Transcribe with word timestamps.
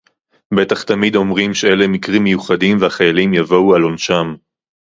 בטח 0.53 0.83
תמיד 0.83 1.15
אומרים 1.15 1.53
שאלה 1.53 1.87
מקרים 1.87 2.23
מיוחדים 2.23 2.77
והחיילים 2.81 3.33
יבואו 3.33 3.75
על 3.75 3.81
עונשם 3.81 4.35